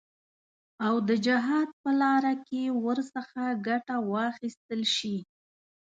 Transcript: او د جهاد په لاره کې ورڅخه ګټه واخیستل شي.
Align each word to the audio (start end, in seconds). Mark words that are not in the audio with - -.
او 0.85 0.95
د 1.09 1.11
جهاد 1.25 1.69
په 1.81 1.89
لاره 2.01 2.33
کې 2.47 2.63
ورڅخه 2.83 3.45
ګټه 3.67 3.95
واخیستل 4.11 4.81
شي. 4.95 5.17